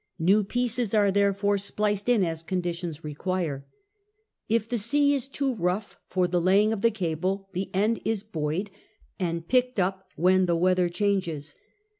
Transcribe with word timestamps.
New 0.17 0.43
pieces 0.43 0.95
are, 0.95 1.11
therefore, 1.11 1.59
spliced 1.59 2.09
in 2.09 2.23
as 2.23 2.41
conditions 2.41 3.03
require. 3.03 3.67
If 4.49 4.67
the 4.67 4.79
sea 4.79 5.13
is 5.13 5.27
too 5.27 5.53
rough 5.53 5.99
for 6.07 6.27
the 6.27 6.41
laying 6.41 6.73
of 6.73 6.81
the 6.81 6.89
cable, 6.89 7.49
the 7.53 7.69
end 7.71 8.01
is 8.03 8.23
buoyed 8.23 8.71
and 9.19 9.47
picked 9.47 9.79
up 9.79 10.09
when 10.15 10.47
the 10.47 10.55
weather 10.55 10.89
changes. 10.89 11.53